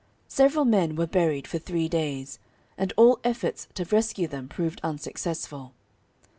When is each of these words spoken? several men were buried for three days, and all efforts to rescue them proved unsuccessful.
several 0.27 0.65
men 0.65 0.95
were 0.95 1.05
buried 1.05 1.45
for 1.47 1.59
three 1.59 1.87
days, 1.87 2.39
and 2.75 2.91
all 2.97 3.19
efforts 3.23 3.67
to 3.75 3.85
rescue 3.85 4.27
them 4.27 4.47
proved 4.47 4.81
unsuccessful. 4.83 5.73